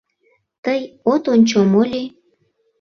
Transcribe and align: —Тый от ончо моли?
—Тый 0.63 0.81
от 1.13 1.23
ончо 1.33 1.59
моли? 1.71 2.03